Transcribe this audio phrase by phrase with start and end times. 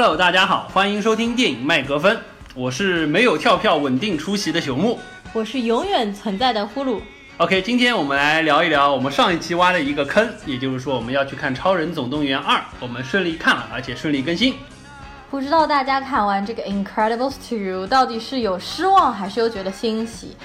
[0.00, 2.16] Hello，大家好，欢迎收听电影麦格芬，
[2.54, 4.96] 我是没有跳票稳定出席的朽木。
[5.32, 7.00] 我是永远存在的呼噜。
[7.38, 14.54] OK，今天我们来聊一聊我们上一期挖的一个坑，也就是说我们要去看《超人总动员二》，我们顺利看了，而且顺利更新。
[15.32, 20.36] 不知道大家看完这个《Incredibles 2》到底是有失望还是又觉得欣喜？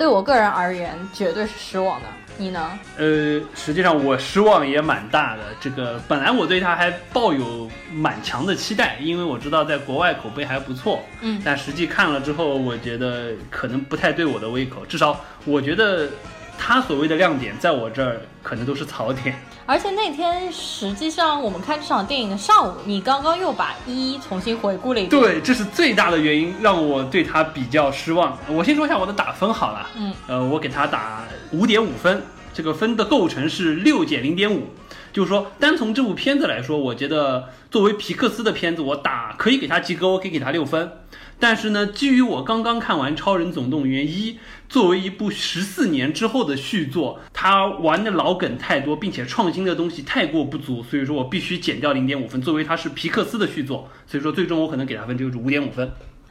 [0.00, 2.08] 对我个人而言，绝对是失望的。
[2.38, 2.70] 你呢？
[2.96, 5.42] 呃，实际上我失望也蛮大的。
[5.60, 11.02] 这个本来我对他还抱有蛮强的期待，因为我知道在国外口碑还不错。
[11.20, 14.86] 嗯但实际看了之后，我觉得可能不太对我的胃口。
[14.86, 16.08] 至少我觉得
[16.56, 19.38] 他所谓的亮点，在我这儿可能都是槽点。
[19.70, 25.22] 而且那天实际上我们看这场电影的上午，你刚刚又把一重新回顾了一遍。
[25.22, 28.36] 对，这是最大的原因，让我对他比较失望。
[28.48, 29.88] 我先说一下我的打分好了。
[29.94, 32.20] 嗯，呃，我给他打五点五分，
[32.52, 34.64] 这个分的构成是六减零点五。
[35.12, 40.92] 就是说，单从这部片子来说，我觉得作为皮克斯的片子，我打可以给他及格，我可以给他六分。
[41.38, 44.34] 但是呢，基于我刚刚看完《超人总动员一》，
[44.68, 52.42] 作为一部十四年之后的续作，它玩的老梗太多，并且创新的东西太过不足，所以说我必须减掉零点五分。
[52.42, 55.90] 作为它是皮克斯的续作，所以说最终我可能给它分就是五点五分。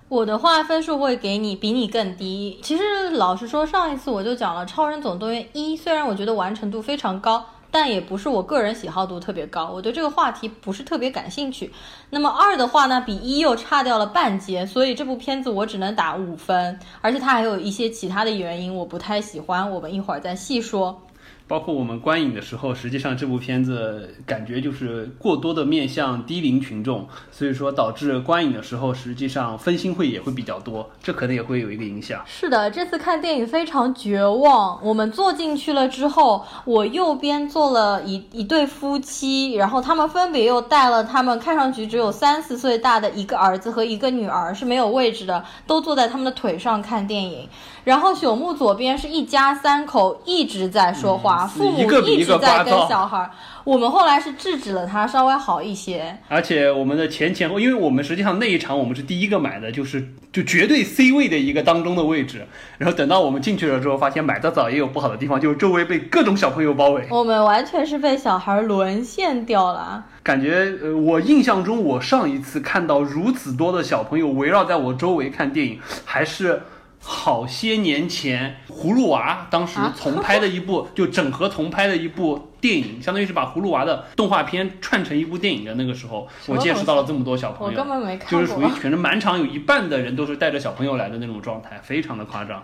[0.09, 2.59] 我的话分数会给你比你更低。
[2.61, 11.71] 其实老实说，上一次我就讲了《超人总动员一》，虽然我觉得完成度非常高，但也不是我个人喜好度特别高，我对这个话题不是特别感兴趣。
[12.09, 21.01] 那么二的话呢，比一又差掉了半截，所以这部片子我只能打五分，而且它还有一些其他的原因我不太喜欢，我们一会儿再细说。
[21.49, 32.21] 包括我们观影的时候，实际上这部片子感觉就是过多的面向低龄群众，所以说导致观影的时候实际上分心会也会比较多，这可能也会有一个影响。
[32.27, 34.79] 是的，这次看电影非常绝望。
[34.83, 47.49] 我们坐进去了之后，我右边坐了一一对夫妻，然后他们分别又带了他们看上去只有三四岁大的一个儿子和一个女儿，是没有位置的，都坐在他们的腿上看电影。
[47.85, 53.31] 然后朽木左边是一家三口一直在说话，父母一个比一个在跟小孩儿。
[53.63, 56.17] 我们后来是制止了他，稍微好一些。
[56.27, 62.47] 而且我们的前前后，因为我们实际上那一场我们是第一个买的，就是就绝对 C 位的一个当中的位置。
[62.77, 67.05] 然后等到我们进去了之后，发现买的早也有不好的地方，就是周围被各种小朋友包围。
[67.11, 70.03] 我们完全是被小孩沦陷掉了。
[70.23, 76.61] 感觉呃，我印象中我上一次看到如此多的小朋友围绕在我周围看电影，还是
[77.01, 88.29] 好些年前葫芦娃当时啊重拍的一部，就整合重拍的一部电影，相当于是把葫芦娃的动画片串成一部电影的那个时候，我见识到了这么多小朋友我根，本没看。
[88.29, 92.61] 就是属于全是满场有一半的人都是带着小朋友来的那种状态，非常的夸张。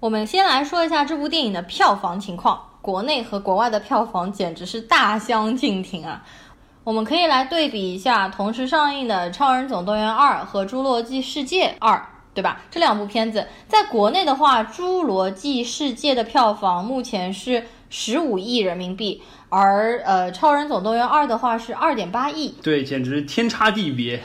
[0.00, 6.24] 我们先来说一下这部电影的票房情况，国内和国外的票房简直是大相径庭啊！
[6.84, 11.94] 我们可以来对比一下同时上映的《超人总动员二》和《侏罗纪世界二》，
[12.34, 12.62] 对吧？
[12.70, 22.54] 这两部片子在国内的话，《侏罗纪世界》的票房目前是十五亿人民币，而呃，《超人总动员二》的话是二点八亿。
[22.62, 24.22] 对，简直天差地别。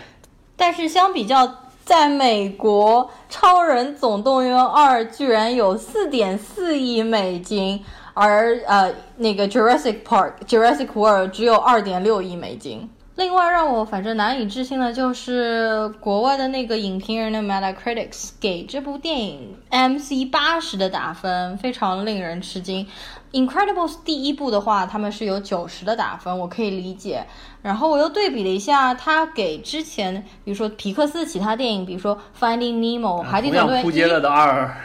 [0.55, 12.89] 但是相比较，在美国，《超人总动员二》居然有四点四亿美金，而呃那个 Jurassic Park、Jurassic World 只有二点六亿美金。
[13.17, 22.85] 另外，让我反正难以置信的就是国外的那个影评人的 Metacritic 给这部电影 MC 八十的打分，非常令人吃惊。
[23.31, 27.25] Incredibles 第一部的话，他们是有九十的打分，我可以理解。
[27.63, 34.21] 然后我又对比了一下，他给之前，比如说皮克斯其他电影，比如说 Finding Nemo、海底总动员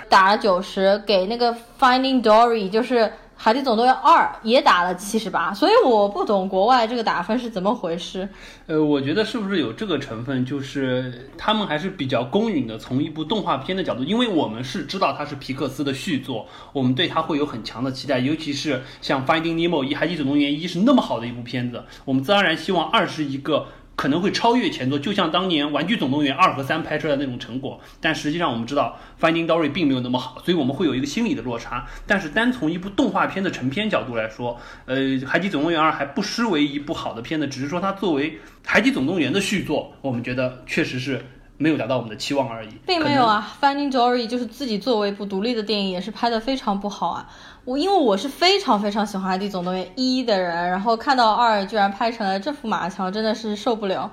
[0.08, 3.12] 打了九十，给那个 Finding Dory 就是
[3.44, 8.28] 海底总动员二也打了七十八，所以我不懂国外这个打分是怎么回事。
[8.68, 23.66] 呃，我觉得是不是有这个成分，就是他们还是比较公允的，从一部动画片的角度，因为我们是知道它是皮克斯的续作，我们对它会有很强的期待，尤其是像《Finding Nemo》一《海底总动员一》是那么好的一部片子，我们自然而然希望二是一个。
[23.94, 31.86] 可能会超越前作，就像当年《玩具总动员》二和三拍出来的那种成果，但实际上我们知道《Finding Dory》并没有那么好，所以我们会有一个心理的落差。
[32.06, 34.96] 但是单从一部动画片的成片角度来说，呃，
[35.26, 38.30] 《海底总动员二》还不失为一部好的片子，只是说它作为
[38.64, 41.24] 《海底总动员》的续作，我们觉得确实是
[41.62, 42.68] 没有达到我们的期望而已。
[42.84, 47.28] 并没有啊，《Finding Dory》就是自己作为一部独立的电影，也是拍的非常不好啊。
[47.64, 54.10] 我因为我是非常非常喜欢《海底总动员一》的人，然后看到二居然拍成了这副马强，真的是受不了。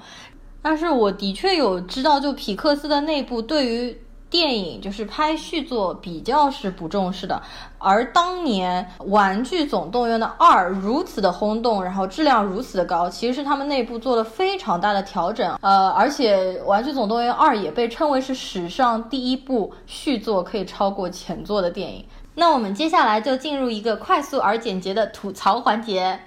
[0.62, 3.98] 但是我的确有知道，就皮克斯的内部对于
[4.30, 7.42] 电影就是拍续作比较是不重视的，
[7.80, 15.58] 而当年《玩具总动员》的二如此的轰动，然后质量如此的高，其实是他们内部做了非常大的调整。
[15.62, 22.06] 呃，而且《玩具总动员二》也被称为是史上第一部续作可以超过前作的电影。
[22.36, 26.20] 那我们接下来就进入一个快速而简洁的吐槽环节。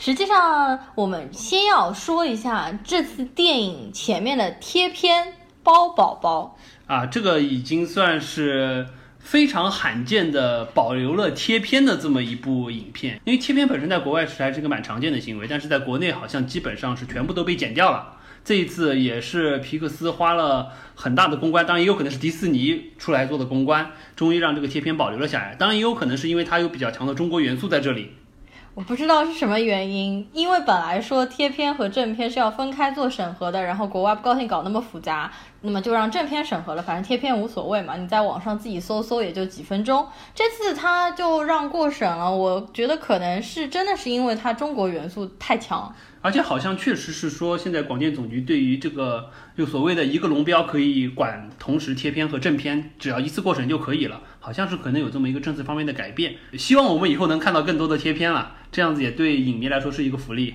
[0.00, 5.32] 实际上，我们先要说一下这次电影前面的贴片
[5.68, 6.56] 包宝宝。
[6.86, 8.86] 啊，这个已经算是
[9.18, 18.14] 非常罕见的保留了贴片的这么一部影片，因为贴片本身在国外是还是个蛮常见的行为，但是在国内好像基本上是全部都被剪掉了。
[18.42, 25.54] 这一次也是皮克斯花了很大的公关，当然也有可能是迪士尼出来做的公关，终于让这个贴片保留了下来。
[25.54, 28.12] 当然也有可能是因为它有比较强的中国元素在这里。
[28.74, 40.06] 我不知道是什么原因，因为本来说贴片和正片是要分开做审核的，然后国外不高兴搞那么复杂，那么就让正片审核了，反正贴片无所谓嘛，你在网上自己搜搜也就几分钟。
[40.34, 45.92] 这次他就让过审了，我觉得可能是真的是因为它中国元素太强。
[46.20, 56.34] 而且好像确实是说，现在广电总局对于这个就所谓的一个龙标可以管同时贴片和正片，只要一次过审就可以了，好像是可能有这么一个政策方面的改变。
[56.54, 60.54] 希望我们以后能看到更多的贴片了，这样子也对影迷来说是一个福利。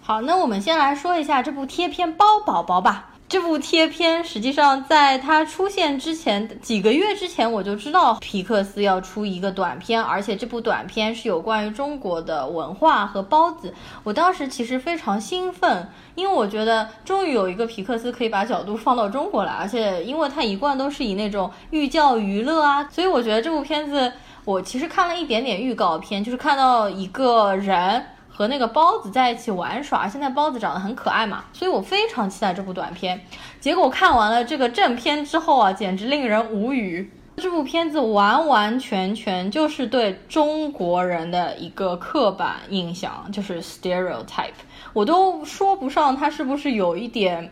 [0.00, 3.11] 好，那我们先来说一下这部贴片包宝宝吧。
[3.32, 13.72] 这部贴片实际上在它出现之前几个月之前，我就知道皮克斯要出一个短片，而且这部短片是有关于中国的文化和包子。
[14.04, 24.12] 我当时其实非常兴奋，因为我觉得终于有一个皮克斯可以把角度放到中国来，而且因为它一贯都是以那种寓教于乐啊，所以我觉得这部片子
[24.44, 28.04] 我其实看了一点点预告片，就是看到一个人。
[28.32, 33.20] 和那个包子在一起玩耍，现在包子长得很可爱嘛，所以我非常期待这部短片。
[33.60, 37.12] 结果看完了这个正片之后啊，简直令人无语。
[37.36, 44.52] 这部片子完完全全就是对中国人的一个刻板印象，就是 stereotype，
[44.92, 47.50] 我都说不上它是不是有一点。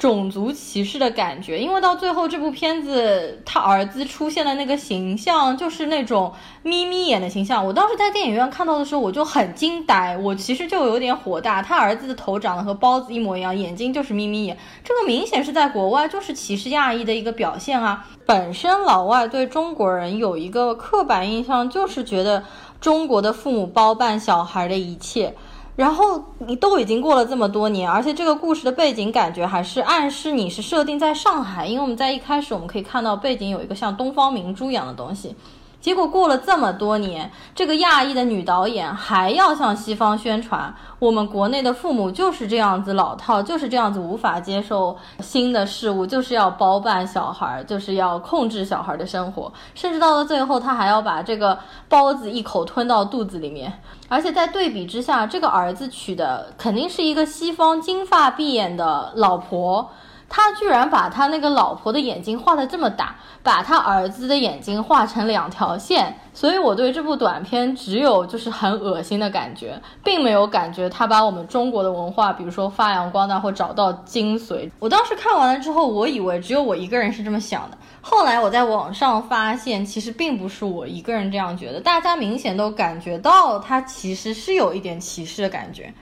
[0.00, 6.32] 种族歧视的感觉，因为到最后这部片子他儿子出现的那个形象就是那种
[6.62, 7.62] 眯眯眼的形象。
[7.62, 11.60] 我当时在电影院看到的时候，我就很惊呆，我其实就有点火大。
[11.60, 18.08] 他儿子的头长得和包子一模一样，眼睛就是眯眯眼，这个明显是在国外就是歧视亚裔的一个表现啊。
[18.24, 22.42] 本身老外对中国人有一个刻板印象，就是觉得
[22.80, 25.34] 中国的父母包办小孩的一切。
[25.76, 35.34] 然后你都已经过了这么多年，而且这个故事的背景感觉还是暗示你是设定在上海，因为我们在一开始我们可以看到背景有一个像东方明珠一样的东西。
[35.80, 51.58] 结果过了这么多年，这个亚裔的女导演还要向西方宣传，我们国内的父母就是这样子老套，就是这样子无法接受新的事物，就是要包办小孩，就是要控制小孩的生活，甚至到了最后，他还要把这个
[51.88, 53.72] 包子一口吞到肚子里面。
[54.10, 59.88] 而且在对比之下，这个儿子娶的肯定是一个西方金发碧眼的老婆。
[60.30, 74.70] 他居然把他那个老婆的眼睛画的这么大，把他儿子的眼睛画成两条线，所以我对这部短片只有就是很恶心的感觉，并没有感觉他把我们中国的文化，比如说发扬光大或找到精髓。
[74.78, 85.92] 我当时看完了之后，我以为只有我一个人是这么想的，后来我在网上发现，其实并不是我一个人这样觉得，大家明显都感觉到他其实是有一点歧视的感觉。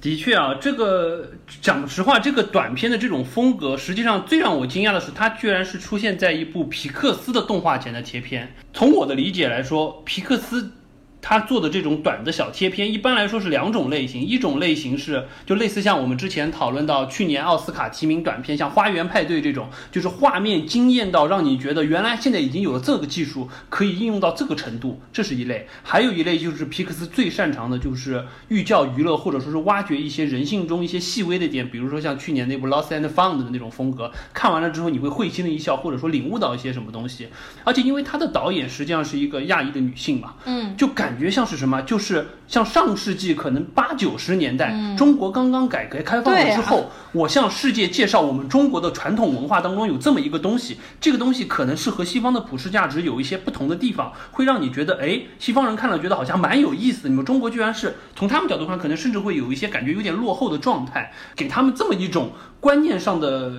[0.00, 1.30] 的确啊，这个
[1.60, 8.54] 讲实话，这个短片的这种风格，实际上最让我惊讶的是，它居然是出现在一部皮克斯的动画前的贴片。
[8.72, 10.72] 从我的理解来说，皮克斯。
[11.22, 37.28] 他做的这种短的小贴片，一般来说是两种类型，一种类型是就类似像我们之前讨论到去年奥斯卡提名短片，像《花园派对》这种，就是画面惊艳到让你觉得原来现在已经有了这个技术可以应用到这个程度，这是一类；还有一类就是皮克斯最擅长的就是寓教于乐，或者说是挖掘一些人性中一些细微的点，比如说像去年那部《Lost and Found》的那种风格，看完了之后你会会心的一笑，或者说领悟到一些什么东西。
[37.64, 41.09] 而且因为他的导演实际上是一个亚裔的女性嘛，嗯，就感。
[41.10, 41.82] 感觉像是什么？
[41.82, 57.08] 就是像上世纪可能八九十年代，中国刚刚改革开放了之后，我向世界介绍我们中国的传统文化当中有这么一个东西，这个东西可能是和西方的普世价值有一些不同的地方，会让你觉得，哎，西方人看了觉得好像蛮有意思。
[57.08, 63.50] 你们中国居然是从他们角度看，可能甚至会有一些感觉有点落后的状态，给他们这么一种观念上的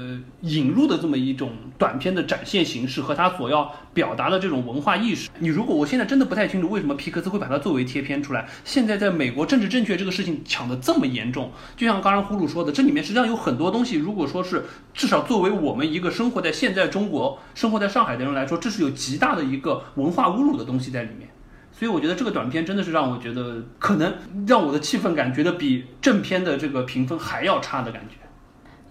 [0.41, 5.27] 引入的这么一种短片的展现形式和他所要表达的这种文化意识。
[5.39, 21.27] 你如果我现在真的不太清楚为什么皮克斯会把它作为贴片出来，现在在美国政治正确这个事情抢得这么严重，就像刚刚呼噜说的，这里面实际上有很多东西，如果说是至少作为我们一个生活在现在中国、生活在上海的人来说，这是有极大的一个文化侮辱的东西在里面。
[21.71, 24.13] 所以我觉得这个短片真的是让我觉得，可能
[24.45, 28.17] 让我的气氛感觉得比正片的这个评分还要差的感觉。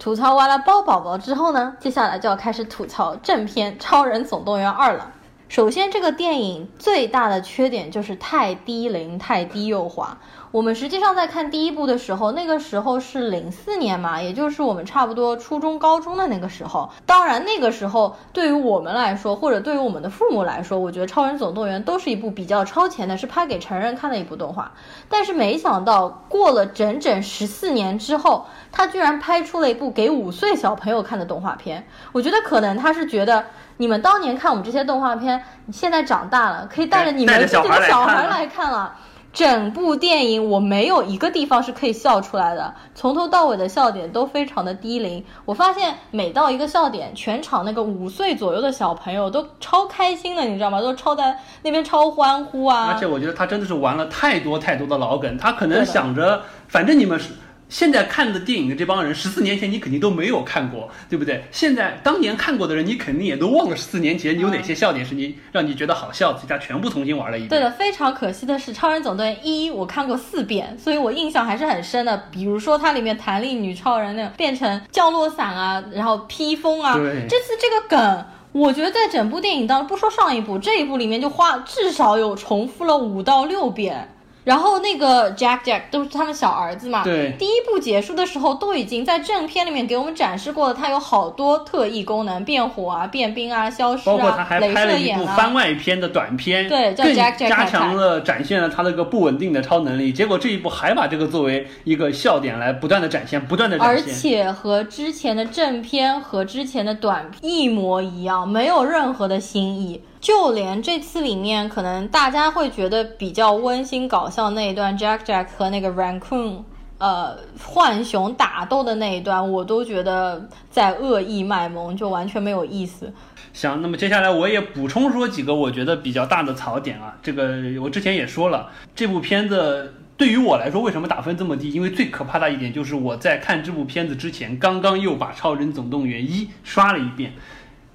[0.01, 5.11] 吐槽完了包宝宝之后呢，接下来就要开始吐槽正片《超人总动员二》了。
[5.47, 10.17] 首先，这个电影最大的缺点就是太低龄、太低幼化。
[10.51, 16.89] 我们实际上在看第一部的时候，那个时候是零四年嘛，也就是我们差不多初中、高中的那个时候。
[17.05, 24.69] 当然，那个时候对于我们来说，或者对于我们的父母来说，我觉得《超人总动员》都是一部比较超前的，是拍给成人看的一部动画。
[25.07, 31.87] 但是没想到，过了整整十四年之后，他居然拍出了一部给五岁小朋友看的动画片。
[32.11, 33.45] 我觉得可能他是觉得。
[33.77, 38.95] 你们当年看我们这些动画片，你现在长大了，可以带着你们自己的小孩来看了。
[39.33, 45.23] 整部电影我没有一个地方是可以笑出来的，从头到尾的笑点都非常的低龄。
[45.45, 50.81] 我发现每到一个笑点，全场那个五岁左右的小朋友都超开心的，你知道吗？
[50.81, 52.91] 都超在那边超欢呼啊！
[52.93, 57.29] 而且我觉得他真的是玩了太多太多的老梗，他可能想着，反正你们是。
[57.71, 61.41] 现在看的电影的这帮人，十四年前你肯定都没有看过，对不对？
[61.51, 67.49] 现在当年看过的人，你肯定也都忘了十四年前你有哪些笑点是你让你觉得好笑，其他全部重新玩了一遍。
[67.49, 72.25] 对的，非常可惜的是，《超人总动员一》我看过四遍，所以我印象还是很深的。
[72.29, 76.93] 比如说它里面弹力女超人那种变成降落伞啊，然后披风啊，
[77.29, 84.09] 这次这个梗，我觉得在整部电影当中，不说上一部，这一部里面就花至少有重复了五到六遍。
[84.43, 87.03] 然后那个 Jack Jack 都是他们小儿子嘛。
[87.03, 87.35] 对。
[87.37, 100.11] 第一部结束的时候，都已经在正片里面给我们展示过了，他有好多特异功能，变火啊、变冰啊、消失啊、包括他还拍了一部番外篇的短片，对，叫 Jack Jack 加强了展现了他那个不稳定的超能力。
[100.11, 104.05] 结果这一部还把这个作为一个笑点来不断的展现，不断的展现。
[104.05, 110.01] 而且和之前的正片和之前的短一模一样，没有任何的新意。
[110.21, 116.61] 就连这次里面，可能大家会觉得比较温馨搞笑那一段，Jack Jack 和那个 Raccoon，
[116.99, 123.11] 呃，浣熊打斗的那一段，我都觉得在恶意卖萌，就完全没有意思。
[123.51, 127.17] 行，那么接下来我也补充说几个我觉得比较大的槽点啊。
[127.23, 131.71] 这个我之前也说了，这部片子对于我来说为什么打分这么低？
[131.71, 137.33] 因为最可怕的一点就是我在看这部片子之前，刚刚又把《超人总动员一》刷了一遍。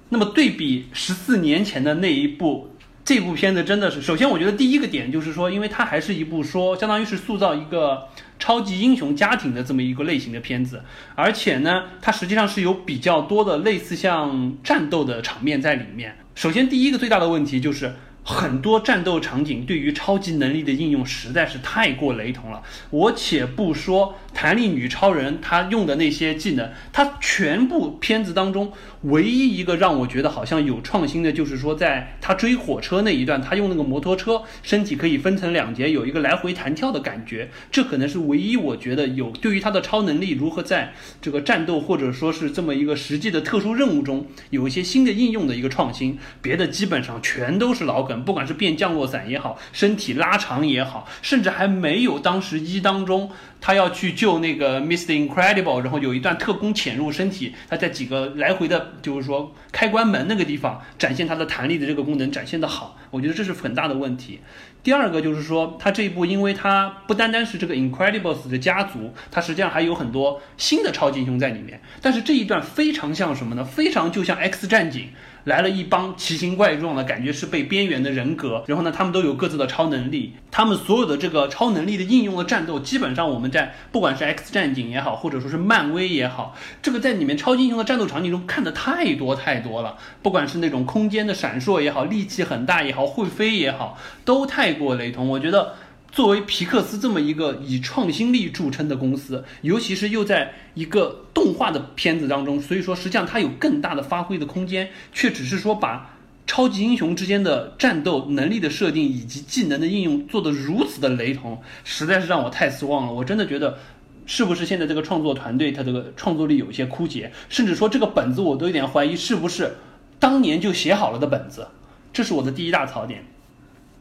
[0.09, 2.71] 那么对比十四年前的那一部，
[3.03, 8.07] 这部片子真的是，首先我觉得第一个点就是说，因为它还是一部说相当于是塑造一个
[8.39, 10.81] 超级英雄家庭的这么一个类型的片子，
[11.15, 16.17] 而且呢，它实际上是有比较多的类似像战斗的场面在里面。
[16.35, 17.93] 首先第一个最大的问题就是。
[18.29, 22.61] 很多战斗场景对于超级能力的应用实在是太过雷同了。
[22.89, 28.73] 我且不说弹力女超人她用的那些技能，她全部片子当中
[29.07, 37.49] 唯一一个让我觉得好像有创新的，就是说在他追火车那一段，他用那个摩托车，身体可以分成两节，有一个来回弹跳的感觉。
[37.71, 46.17] 这可能是唯一我觉得有对于他的超能力如何在这个战斗或者说是这么一个实际的特殊任务中有一些新的应用的一个创新。
[46.41, 48.23] 别的基本上全都是老梗。
[48.25, 55.27] 不管是变降落伞也好，身体拉长也好，甚至还没有当时一当中他要去救那个 Mr.
[55.27, 64.39] Incredible，然后有一段特工潜入身体，他在几个来回的，就是说开关门那个地方展现他的弹力的这个功能展现的好，我觉得这是很大的问题。
[64.83, 71.81] 第二个就是说，他这一部，因为他不单单是这个 Incredibles 的家族，他实际上还有很多新的超级英雄在里面。
[72.01, 73.65] 但是这一段非常像什么呢？
[73.65, 75.09] 非常就像 X 战警。
[75.47, 78.65] 来了一帮奇形怪状的，感觉是被边缘的人格。
[78.67, 80.33] 然后呢，他们都有各自的超能力。
[80.51, 89.97] 他们所有的这个超能力的应用的战斗，基本上我们在不管是 X 战警也好，或者说是漫威也好，这个在里面超级英雄的战斗场景中看的太多太多了。
[90.21, 95.29] 不管是那种空间的闪烁也好，力气很大也好，会飞也好，都太过雷同。
[95.29, 95.75] 我觉得。
[96.17, 113.13] 作为皮克斯这么一个以创新力著称的公司，尤其是又在一个动画的片子当中，所以说实际上它有更大的发挥的空间，却只是说把超级英雄之间的战斗能力的设定以及技能的应用做得如此的雷同，实在是让我太失望了。
[113.13, 113.77] 我真的觉得，
[114.25, 119.75] 是不是现在这个创作团队他这个创作力有一些枯竭，甚至说这个本子我都有点怀疑是不是
[120.17, 121.67] 当年就写好了的本子，
[122.11, 123.23] 这是我的第一大槽点。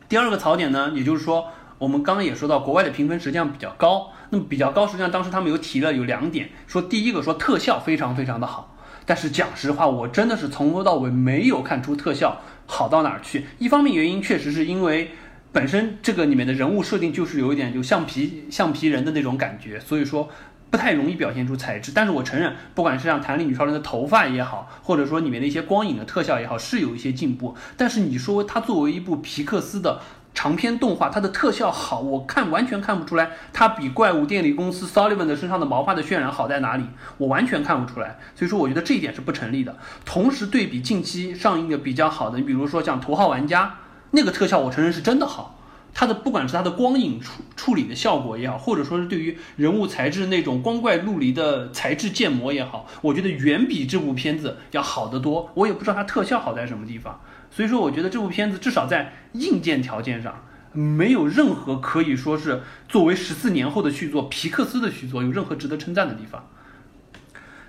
[0.08, 1.44] 第二个槽点呢，也就是说。
[1.78, 4.10] 我们刚刚也说到，国外的评分实际上比较高。
[4.30, 13.46] 那么比较高，实际上当时他们有提了有两点，说第一个说特效非常非常的好，但是讲实话，我真的是从头到尾没有看出特效好到哪儿去。
[13.58, 15.12] 一方面原因确实是因为
[15.52, 20.28] 本身这个里面的人物设定就是有一点就橡皮橡皮人的那种感觉，所以说
[20.70, 21.92] 不太容易表现出材质。
[21.94, 27.54] 但是我承认，不管是像弹力女超人的头发也好，或者说里面的一些光影的特效也好，是有一些进步。
[27.76, 30.00] 但是你说它作为一部皮克斯的。
[30.36, 36.84] 长篇动画，它的特效好，我看完全看不出来，它比怪物电力公司 Sullivan 的身上的毛发的渲染好在哪里，
[37.16, 38.18] 我完全看不出来。
[38.34, 39.74] 所以说，我觉得这一点是不成立的。
[40.04, 43.64] 同时对比近期上映的比较好的，你比如说像《头号玩家》，
[44.10, 45.58] 那个特效我承认是真的好，
[45.94, 55.50] 它的不管是它的光影处处理的效果也好，或者说是对于人物材质那种光怪陆离的材质建模也好，我觉得远比这部片子要好得多。
[55.54, 57.18] 我也不知道它特效好在什么地方。
[57.56, 66.50] 所以说，我觉得这部片子至少在硬件条件上，没有任何可以说是作为十四年后的续作，皮克斯的续作有任何值得称赞的地方。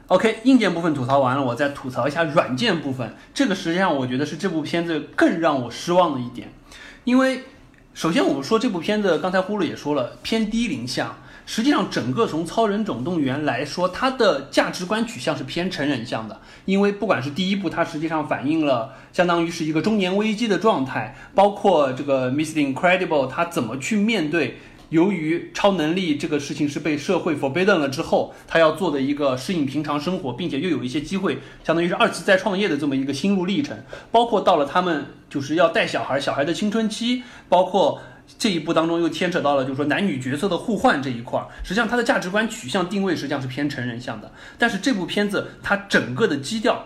[0.08, 3.16] OK，硬件部分吐槽完了，我再吐槽一下软件部分。
[3.34, 6.52] 这个实际上我觉得是这部片子更让我失望的一点，
[7.06, 7.46] 因为
[7.94, 11.16] 首先我们说这部片子，刚才呼噜也说了，偏低龄向。
[11.50, 16.42] 实际上，整个从《超人总动员》来说，它的价值观取向是偏成人向的。
[16.66, 22.74] 因为不管是第一部，它实际上反映了相当于是一个中年危机的状态，包括这个 Mr.
[22.74, 24.58] Incredible，他怎么去面对
[24.90, 33.78] 由于超能力这个事情是被社会 forbidden 了之后，他要做的一个适应平常生活，并且又有一些机会，相当于是二次再创业的这么一个心路历程。
[34.12, 38.02] 包括到了他们就是要带小孩，小孩的青春期，包括。
[38.38, 44.32] 这一步当中又牵扯到了，就是说男女角色的互换这一块儿，实际上它的价值观取向定位实际上是偏成人向的。
[44.58, 46.86] 但是这部片子它整个的基调，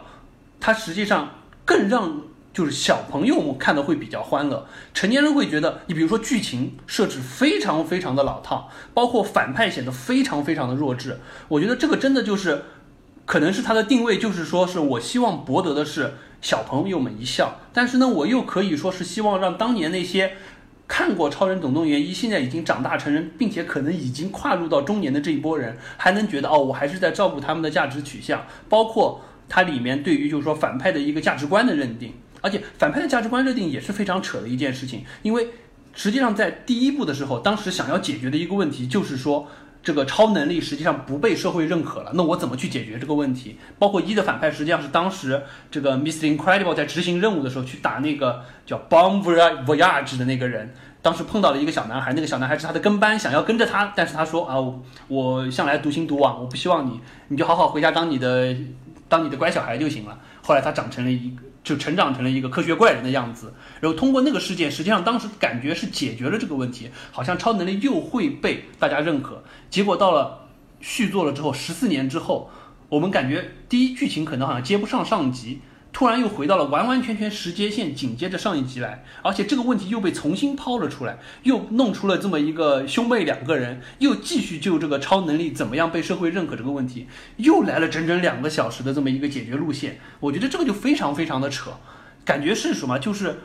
[0.59, 1.29] 它实际上
[1.65, 2.21] 更让
[2.53, 11.19] 就是小朋友们看的会比较欢乐，成年人会觉得，你比如说剧情设置非常非常的老套，包括反派显得非常非常的弱智。
[11.49, 12.63] 我觉得这个真的就是，
[13.25, 20.37] 可能是它的定位就是说是我希望博得的是小朋友们一笑，但是呢，我又可以说是希望让当年那些。
[20.91, 35.47] 看过《超人总动员一》，现在已经长大成人，并且可能已经跨入到中年的这一波人，还能觉得哦，我还是在照顾他们的价值取向，包括它里面对于就是说反派的一个价值观的认定，而且反派的价值观认定也是非常扯的一件事情，因为
[35.93, 39.47] 实际上在第一部的时候，当时想要解决的一个问题就是说。
[39.83, 43.57] 这个超能力实际上不被社会认可了，那我怎么去解决这个问题？
[43.79, 45.41] 包括一的反派实际上是当时
[45.71, 54.57] 这个 Miss Incredible 在执行任务的时候去打那个叫 Bomb Voyage 的那个人，当时碰到了一个小男孩，那个小男孩是他的跟班，想要跟着他，但是他说啊，
[55.07, 58.55] 我向来独行独往，我不希望你，你就好好回家当你的
[59.09, 60.19] 当你的乖小孩就行了。
[60.43, 61.41] 后来他长成了一个。
[61.63, 69.43] 就成长成了一个科学怪人的样子，然后通过那个事件，实际上当时感觉是解决了这个问题，好像超能力又会被大家认可。
[69.69, 70.47] 结果到了
[70.79, 72.49] 续作了之后，十四年之后，
[72.89, 75.61] 我们感觉第一剧情可能好像接不上上集。
[75.93, 89.99] 突然又回到了完完全全时间线，紧接着上一集来，而且这个问题又被重新抛了出来，又弄出了这么一个兄妹两个人，又继续就这个超能力怎么样被社会认可这个问题，又来了整整两个小时的这么一个解决路线。
[90.21, 91.71] 我觉得这个就非常非常的扯，
[92.23, 92.97] 感觉是什么？
[92.97, 93.41] 就是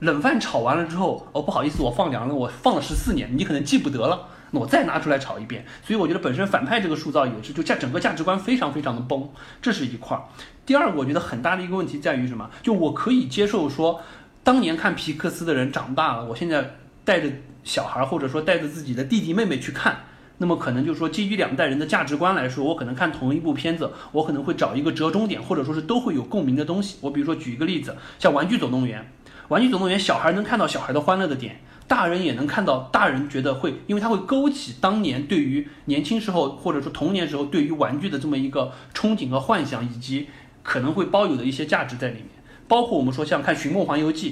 [0.00, 4.28] 冷饭炒完了之后，哦不好意思，我放凉了，我放了十四年，你可能记不得了。
[4.56, 9.28] 我再拿出来炒一遍，所以我觉得本身反派这个塑造也是就价整个价值观非常非常的崩，
[9.60, 10.24] 这是一块儿。
[10.64, 12.50] 第二个我觉得很大的一个问题在于什么？
[12.62, 14.00] 就我可以接受说，
[14.42, 17.30] 当年看皮克斯的人长大了，我现在带着
[17.62, 19.96] 小孩或者说带着自己的弟弟妹妹去看，
[20.38, 26.98] 那么可能就是说基于两代人的价值观来说，我可能看同一部片子，我可能会找一个折中点，或者说是都会有共鸣的东西。
[27.00, 29.00] 我比如说举一个例子，像《玩具总动员》，
[29.48, 31.60] 《玩具总动员》小孩能看到小孩的欢乐的点。
[31.88, 40.28] 大人也能看到，大人觉得会，因为他会勾起当年对于年轻时候或者说童年时候对于玩具的这么一个憧憬和幻想，以及
[40.62, 42.28] 可能会包有的一些价值在里面。
[42.68, 44.30] 包括我们说像看《寻梦环游记》。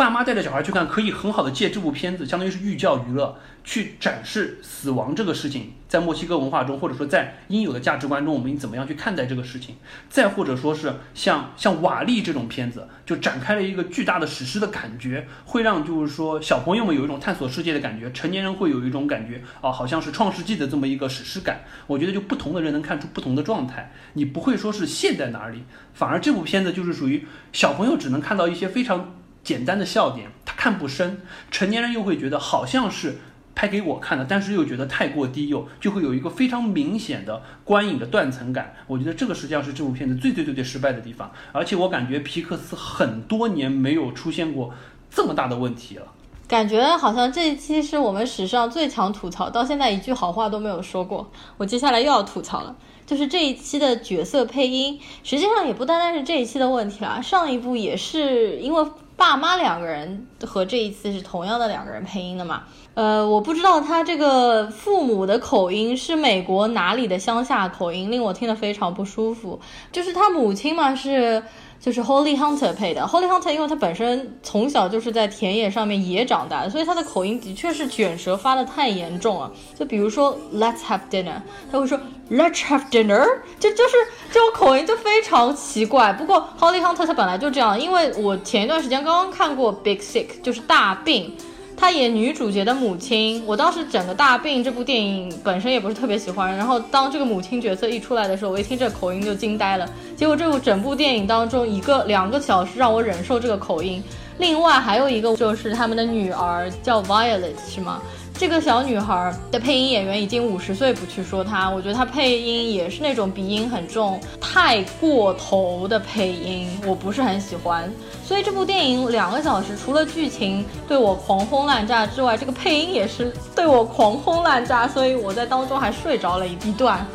[0.00, 9.76] 爸妈带着小孩去看，可以很好的借这部片子，相当于是寓教于乐，去展示死亡这个事情，在墨西哥文化中，或者说在应有的价值观中，我们怎么样去看待这个事情？
[10.08, 21.60] 再或者说是像像瓦力这种片子，就展开了一个巨大的史诗的感觉，会让就是说小朋友们有一种探索世界的感觉，成年人会有一种感觉啊，好像是创世纪的这么一个史诗感。
[21.86, 29.16] 我觉得就不同的人能看出不同的状态，你不会说是陷在哪里，反而这部片子就是属于小朋友只能看到一些非常。
[29.42, 33.18] 简单的笑点，他看不深，成年人又会觉得好像是
[33.54, 38.74] 拍给我看的，但是又觉得太过低幼，就会有一个非常明显的观影的断层感。
[38.86, 44.72] 我觉得这个实际上是这部片子最最最最失败的地方，而且我感觉皮克斯很多年没有出现过
[45.10, 46.06] 这么大的问题了。
[46.46, 51.30] 感觉好像这一期是我们史上最强吐槽，到现在一句好话都没有说过。
[51.56, 52.74] 我接下来又要吐槽了，
[53.06, 58.84] 就是这一期的角色配音，实际上也不单单是这一期的问题啦，上一部也是因为
[59.20, 62.62] 爸妈两个人和这一次是同样的两个人配音的嘛。
[62.94, 69.60] 呃，我不知道他这个父母的口音是美国哪里的乡下口音，令我听得非常不舒服。
[69.92, 71.42] 就是他母亲嘛是。
[71.80, 79.50] 就是 Holly Hunter 配的，Holly Hunter 因为他本身从小就是在田野上面野长大的，所以他的口音的确是卷舌发的太严重了。
[79.78, 81.40] 就比如说 Let's have dinner，
[81.72, 81.98] 他会说
[82.30, 83.26] Let's have dinner，
[83.58, 83.96] 就就是
[84.30, 86.12] 这种口音就非常奇怪。
[86.12, 91.34] 不过 Holly Hunter 他本来就这样，因为我前一段时间刚刚看过 Big Sick，就是大病。
[91.80, 99.88] 她演女主角的母亲，我当时整个大病这部电影本身也不是特别喜欢，然后当这个母亲角色一出来的时候，我一听这口音就惊呆了。
[100.14, 104.04] 结果这部整部电影当中，一个两个小时让我忍受这个口音。
[104.36, 108.02] 另外还有一个就是他们的女儿叫 Violet 是吗？
[108.40, 117.92] 这个小女孩的配音演员已经五十岁，不去说她，我觉得她配音也是那种鼻音很重、太过头的配音，我不是很喜欢。
[118.24, 127.06] 所以这部电影两个小时，除了剧情对我狂轰滥炸之外，这个配音也是对我狂轰滥炸，所以我在当中还睡着了一一段。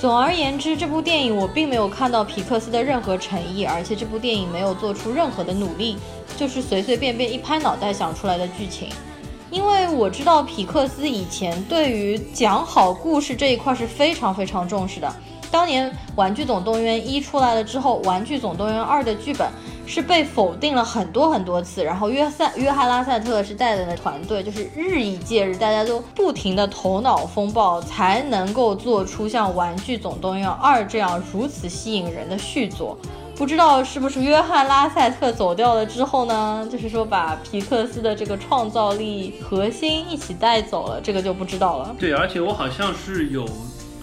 [0.00, 5.96] 总而言之，这部电影我并没有看到皮克斯的任何诚意，而且这部电影没有做出任何的努力，
[6.36, 8.88] 就是随随便便一拍脑袋想出来的剧情。
[9.56, 15.10] 因为我知道皮克斯以前对于讲好故事这一块是非常非常重视的。
[15.50, 19.48] 当年《玩具总动员一》出来了之后，《玩具总动员二》的剧本
[19.86, 21.82] 是被否定了很多很多次。
[21.82, 32.98] 然后约塞约翰拉塞特是带领的团队，就是日以继日，大家都不停的头脑风暴，才能够做出像《玩具总动员二》这样如此吸引人的续作。
[33.36, 36.66] 不知道是不是约翰拉塞特走掉了之后呢？
[36.72, 41.94] 就是说把皮克斯的这个创造力核心一起带走了，这个就不知道了。
[41.98, 43.46] 对，而且我好像是有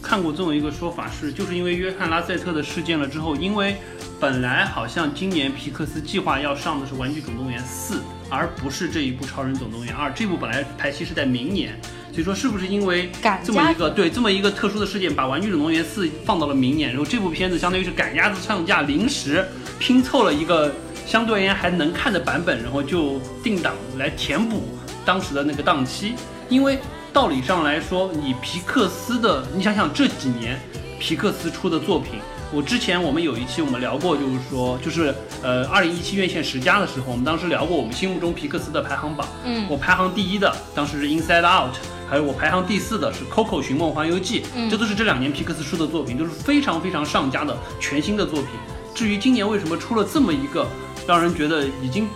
[0.03, 3.75] 看过这么一个说法，是就是因为约翰拉塞特的事件了之后，因为
[4.19, 7.95] 本来好像今年皮克斯计划要上的是《玩具总动员四》，
[8.29, 10.09] 而不是这一部《超人总动员二》。
[10.13, 11.75] 这部本来排期是在明年。
[12.13, 13.09] 所以说，是不是因为
[13.43, 19.43] 这么一个对这么一个特殊的事件，把《玩具总动员四》放到了明年，然后这部片子相当于是赶鸭子上架，临时
[19.79, 20.71] 拼凑了一个
[21.07, 24.61] 相对而言还能看的版本，然后就定档来填补
[25.03, 26.13] 当时的那个档期。
[26.49, 26.77] 因为
[27.11, 30.59] 道理上来说，你皮克斯的，你想想这几年
[30.99, 32.19] 皮克斯出的作品，
[32.51, 39.27] 我之前我们有一期我们聊过，就是说，就是呃，二零一七院线十佳的时候，我们当时聊过我们心目中皮克斯的排行榜。
[39.43, 41.73] 嗯，我排行第一的当时是 Inside Out。
[42.13, 48.49] 还有我排行第四的是《Coco 寻梦环游记》，这都是这两年皮克斯出的作品，都是非常非常上佳的全新的作品。
[48.93, 50.67] 至于今年为什么出了这么一个
[51.07, 52.07] 让人觉得已经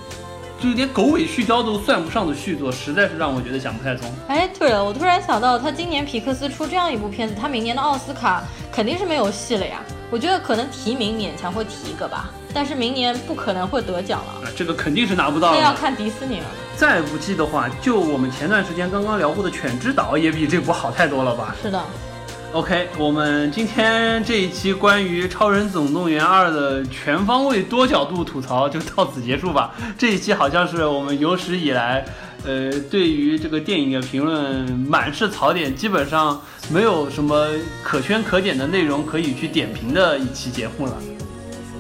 [0.61, 4.07] 就连狗尾续貂都算不上的续作，实在是让我觉得想不太通。
[4.27, 9.81] 哎，对了，我突然想到，他今年皮克斯出这样一部片子，他明年的奥斯卡肯定是没有戏了呀。
[10.11, 14.49] 我觉得可能提名勉强会提一个吧，但是明年不可能会得奖了。
[14.55, 15.53] 这个肯定是拿不到。
[15.53, 16.45] 那要看迪士尼了。
[16.75, 21.55] 再不济的话，就我们前段时间刚刚聊过的《犬之岛》也比这部好太多了吧？
[21.61, 21.79] 是的。
[22.53, 29.75] OK，我们今天这一期关于《超人总动员二》的全方位多角度吐槽就到此结束吧。
[29.95, 32.03] 这一期好像是我们有史以来。
[32.43, 36.41] 呃，对于这个电影的评论满是槽点，基本上
[36.71, 37.47] 没有什么
[37.83, 40.93] 可圈可点的内容可以去点评的一期节目了。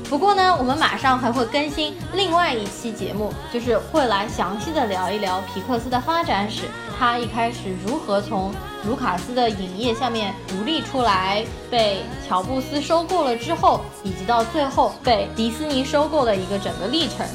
[0.09, 6.61] 不过呢，我们马上还会更新另外一期节目，就是会来详细的聊一聊皮克斯的发展史，
[6.97, 8.53] 他一开始如何从
[8.85, 17.27] 卢卡斯的影业下面独立出来，被乔布斯收购了之后，以及到最后被迪士尼收购的一个整个历程。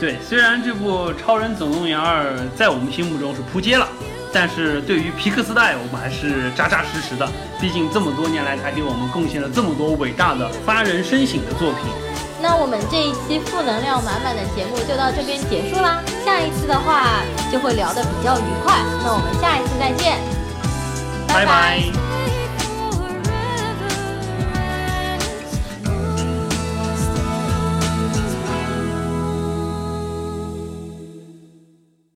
[0.00, 3.86] 对，虽然这部《超人总动员二》在我们心目中是扑街了，
[4.32, 7.28] 但是对于皮克斯代，我们还是扎扎实实的。
[7.60, 12.07] 毕竟这么多年来，他给我们贡献了这么多伟大的、发人深省的作品。
[12.40, 16.00] 那我们这一期负能量满满的节目就到这边结束啦。
[16.24, 18.76] 下一次的话，就会聊得比较愉快。
[19.04, 20.18] 那我们下一次再见，
[21.26, 22.07] 拜拜。